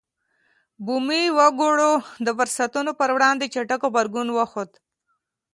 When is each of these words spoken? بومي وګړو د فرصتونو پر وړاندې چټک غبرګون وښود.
بومي 0.85 1.23
وګړو 1.37 1.93
د 2.25 2.27
فرصتونو 2.37 2.91
پر 2.99 3.09
وړاندې 3.15 3.45
چټک 3.53 3.81
غبرګون 3.85 4.27
وښود. 4.31 4.71